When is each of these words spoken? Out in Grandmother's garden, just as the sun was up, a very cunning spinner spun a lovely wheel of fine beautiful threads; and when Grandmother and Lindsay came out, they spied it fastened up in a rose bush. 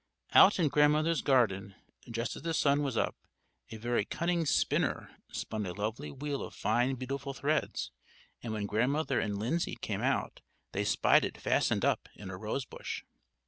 Out 0.33 0.57
in 0.57 0.67
Grandmother's 0.69 1.21
garden, 1.21 1.75
just 2.09 2.35
as 2.35 2.41
the 2.41 2.55
sun 2.55 2.81
was 2.81 2.97
up, 2.97 3.13
a 3.69 3.77
very 3.77 4.03
cunning 4.03 4.47
spinner 4.47 5.11
spun 5.31 5.63
a 5.67 5.73
lovely 5.73 6.09
wheel 6.11 6.41
of 6.41 6.55
fine 6.55 6.95
beautiful 6.95 7.35
threads; 7.35 7.91
and 8.41 8.51
when 8.51 8.65
Grandmother 8.65 9.19
and 9.19 9.37
Lindsay 9.37 9.75
came 9.75 10.01
out, 10.01 10.41
they 10.71 10.83
spied 10.85 11.23
it 11.23 11.37
fastened 11.37 11.85
up 11.85 12.09
in 12.15 12.31
a 12.31 12.37
rose 12.37 12.65
bush. 12.65 13.03